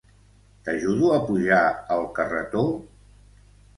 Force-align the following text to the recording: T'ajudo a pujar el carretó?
T'ajudo 0.69 1.11
a 1.17 1.21
pujar 1.27 1.61
el 1.99 2.03
carretó? 2.21 2.65